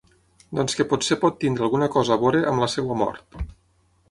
[0.59, 3.39] Doncs que potser pot tenir alguna cosa a veure amb la seva mort.